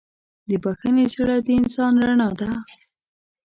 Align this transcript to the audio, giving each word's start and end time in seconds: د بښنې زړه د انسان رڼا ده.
د 0.49 0.51
بښنې 0.63 1.05
زړه 1.13 1.35
د 1.45 1.49
انسان 1.59 1.93
رڼا 2.05 2.29
ده. 2.39 2.49